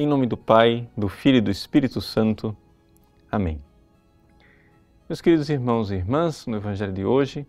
[0.00, 2.56] Em nome do Pai, do Filho e do Espírito Santo.
[3.28, 3.60] Amém.
[5.08, 7.44] Meus queridos irmãos e irmãs, no Evangelho de hoje,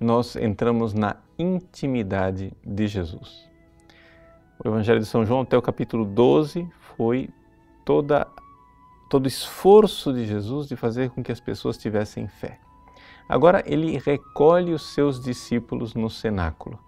[0.00, 3.46] nós entramos na intimidade de Jesus.
[4.58, 7.28] O Evangelho de São João, até o capítulo 12, foi
[7.84, 8.26] toda,
[9.10, 12.58] todo o esforço de Jesus de fazer com que as pessoas tivessem fé.
[13.28, 16.78] Agora ele recolhe os seus discípulos no cenáculo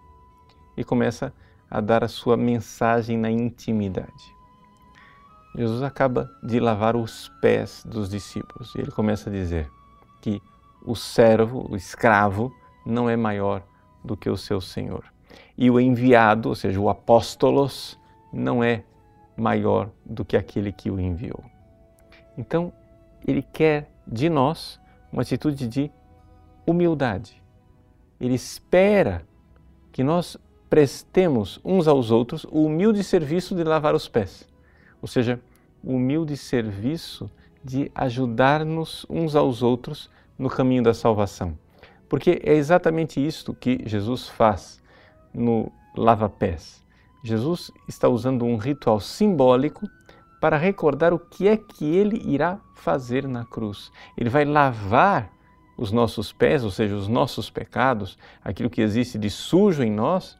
[0.74, 1.34] e começa
[1.70, 4.40] a dar a sua mensagem na intimidade.
[5.54, 9.70] Jesus acaba de lavar os pés dos discípulos e ele começa a dizer
[10.20, 10.40] que
[10.84, 12.52] o servo, o escravo,
[12.86, 13.62] não é maior
[14.04, 15.04] do que o seu Senhor.
[15.56, 17.98] E o enviado, ou seja, o apóstolos,
[18.32, 18.82] não é
[19.36, 21.44] maior do que aquele que o enviou.
[22.36, 22.72] Então,
[23.26, 24.80] ele quer de nós
[25.12, 25.90] uma atitude de
[26.66, 27.42] humildade.
[28.20, 29.22] Ele espera
[29.92, 30.36] que nós
[30.70, 34.48] prestemos uns aos outros o humilde serviço de lavar os pés,
[35.02, 35.38] ou seja,
[35.82, 37.30] humilde serviço
[37.62, 40.08] de ajudar-nos uns aos outros
[40.38, 41.58] no caminho da salvação.
[42.08, 44.80] Porque é exatamente isto que Jesus faz
[45.34, 46.82] no lava-pés.
[47.24, 49.88] Jesus está usando um ritual simbólico
[50.40, 53.92] para recordar o que é que ele irá fazer na cruz.
[54.16, 55.30] Ele vai lavar
[55.76, 60.36] os nossos pés, ou seja, os nossos pecados, aquilo que existe de sujo em nós,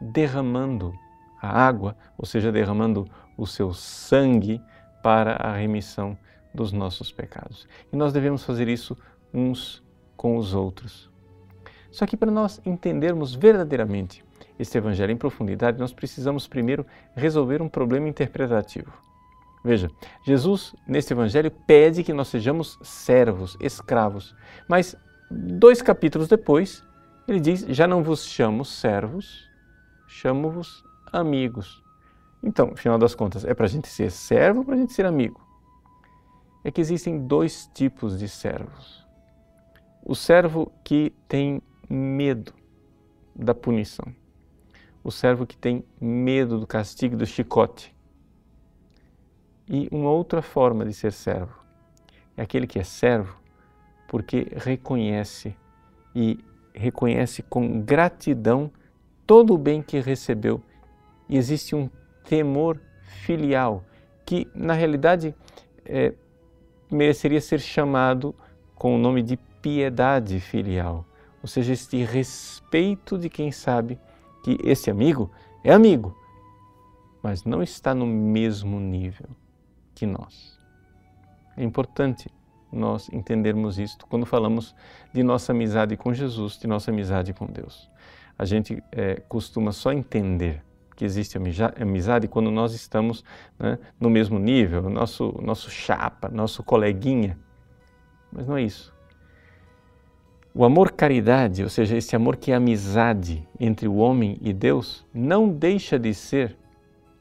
[0.00, 0.92] derramando
[1.40, 4.60] a água, ou seja, derramando o seu sangue
[5.02, 6.16] para a remissão
[6.54, 7.68] dos nossos pecados.
[7.92, 8.96] E nós devemos fazer isso
[9.32, 9.82] uns
[10.16, 11.10] com os outros.
[11.90, 14.24] Só que para nós entendermos verdadeiramente
[14.58, 18.92] este Evangelho em profundidade, nós precisamos primeiro resolver um problema interpretativo.
[19.64, 19.90] Veja,
[20.24, 24.34] Jesus neste Evangelho pede que nós sejamos servos, escravos,
[24.68, 24.96] mas
[25.30, 26.84] dois capítulos depois
[27.26, 29.48] ele diz: Já não vos chamo servos,
[30.06, 31.82] chamo-vos amigos.
[32.42, 35.06] Então, afinal das contas, é para a gente ser servo ou para a gente ser
[35.06, 35.40] amigo?
[36.62, 39.06] É que existem dois tipos de servos.
[40.04, 42.52] O servo que tem medo
[43.34, 44.06] da punição.
[45.02, 47.94] O servo que tem medo do castigo do chicote.
[49.68, 51.58] E uma outra forma de ser servo
[52.36, 53.36] é aquele que é servo
[54.06, 55.56] porque reconhece
[56.14, 56.38] e
[56.72, 58.70] reconhece com gratidão
[59.26, 60.62] todo o bem que recebeu
[61.28, 61.88] e existe um
[62.24, 62.80] temor
[63.24, 63.84] filial
[64.24, 65.34] que na realidade
[65.84, 66.12] é,
[66.90, 68.34] mereceria ser chamado
[68.74, 71.04] com o nome de piedade filial,
[71.42, 73.98] ou seja, este respeito de quem sabe
[74.44, 75.30] que esse amigo
[75.64, 76.16] é amigo,
[77.22, 79.28] mas não está no mesmo nível
[79.94, 80.56] que nós.
[81.56, 82.30] É importante
[82.70, 84.74] nós entendermos isto quando falamos
[85.12, 87.90] de nossa amizade com Jesus, de nossa amizade com Deus.
[88.38, 90.62] A gente é, costuma só entender
[90.96, 91.38] que existe
[91.78, 93.22] amizade quando nós estamos
[93.58, 97.38] né, no mesmo nível, nosso, nosso chapa, nosso coleguinha.
[98.32, 98.96] Mas não é isso.
[100.54, 105.04] O amor caridade, ou seja, esse amor que é amizade entre o homem e Deus,
[105.12, 106.56] não deixa de ser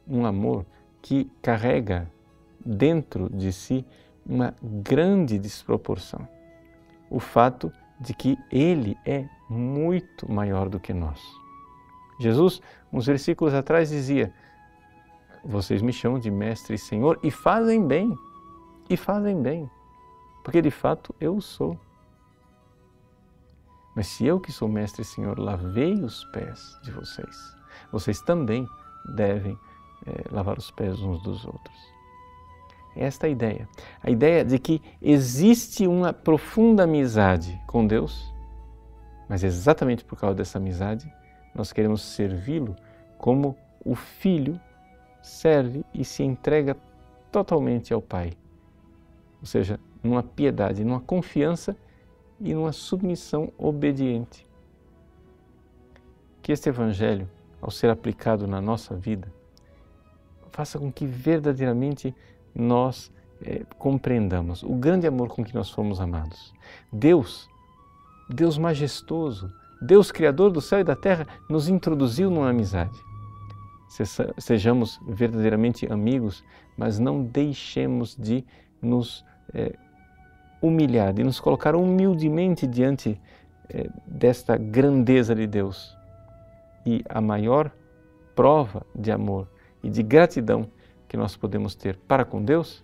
[0.08, 0.66] um amor
[1.02, 2.10] que carrega
[2.66, 3.86] dentro de si
[4.26, 6.26] uma grande desproporção.
[7.10, 11.22] O fato de que Ele é muito maior do que nós.
[12.20, 12.62] Jesus,
[12.92, 14.34] uns versículos atrás, dizia:
[15.44, 18.18] Vocês me chamam de Mestre e Senhor e fazem bem,
[18.90, 19.70] e fazem bem,
[20.44, 21.78] porque de fato eu sou.
[23.96, 27.56] Mas se eu que sou Mestre e Senhor lavei os pés de vocês,
[27.92, 28.68] vocês também
[29.16, 29.58] devem
[30.06, 31.96] é, lavar os pés uns dos outros.
[32.96, 33.70] Esta é a ideia.
[34.02, 38.34] A ideia de que existe uma profunda amizade com Deus,
[39.28, 41.12] mas exatamente por causa dessa amizade,
[41.56, 42.76] nós queremos servi-lo
[43.18, 44.60] como o filho
[45.22, 46.78] serve e se entrega
[47.32, 48.34] totalmente ao Pai.
[49.40, 51.76] Ou seja, numa piedade, numa confiança
[52.40, 54.46] e numa submissão obediente.
[56.42, 57.30] Que este Evangelho,
[57.62, 59.32] ao ser aplicado na nossa vida,
[60.52, 62.14] faça com que verdadeiramente
[62.54, 66.54] nós é, compreendamos o grande amor com que nós fomos amados.
[66.92, 67.50] Deus,
[68.30, 69.52] Deus majestoso,
[69.86, 73.00] Deus, Criador do céu e da terra, nos introduziu numa amizade.
[74.38, 76.44] Sejamos verdadeiramente amigos,
[76.76, 78.44] mas não deixemos de
[78.82, 79.24] nos
[79.54, 79.74] é,
[80.62, 83.20] humilhar, de nos colocar humildemente diante
[83.70, 85.96] é, desta grandeza de Deus.
[86.86, 87.72] E a maior
[88.36, 89.48] prova de amor
[89.82, 90.68] e de gratidão
[91.08, 92.84] que nós podemos ter para com Deus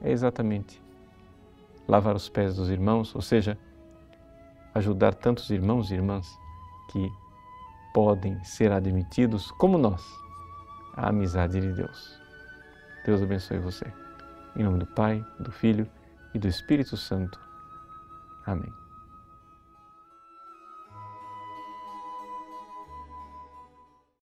[0.00, 0.82] é exatamente
[1.86, 3.56] lavar os pés dos irmãos, ou seja,
[4.76, 6.38] ajudar tantos irmãos e irmãs
[6.90, 7.10] que
[7.94, 10.04] podem ser admitidos como nós
[10.94, 12.20] à amizade de Deus.
[13.04, 13.90] Deus abençoe você.
[14.54, 15.88] Em nome do Pai, do Filho
[16.34, 17.40] e do Espírito Santo.
[18.44, 18.85] Amém.